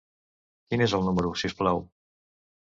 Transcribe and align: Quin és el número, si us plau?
Quin 0.73 0.83
és 0.85 0.95
el 0.99 1.05
número, 1.09 1.35
si 1.43 1.51
us 1.51 1.55
plau? 1.61 1.85